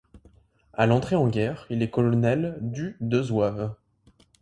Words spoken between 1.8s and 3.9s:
est colonel du de zouaves.